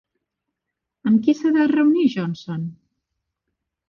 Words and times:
Amb 1.11 1.19
qui 1.27 1.35
s'ha 1.39 1.51
de 1.57 1.67
reunir 1.71 2.05
Johnson? 2.13 2.65